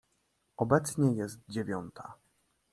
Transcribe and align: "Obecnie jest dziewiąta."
"Obecnie 0.57 1.15
jest 1.15 1.39
dziewiąta." 1.49 2.13